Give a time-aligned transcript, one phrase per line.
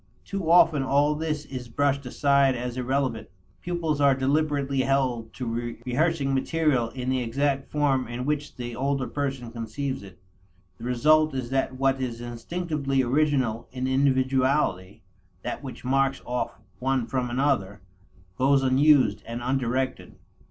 [0.25, 3.29] Too often all this is brushed aside as irrelevant;
[3.61, 9.05] pupils are deliberately held to rehearsing material in the exact form in which the older
[9.05, 10.17] person conceives it.
[10.79, 15.03] The result is that what is instinctively original in individuality,
[15.43, 17.81] that which marks off one from another,
[18.39, 20.15] goes unused and undirected.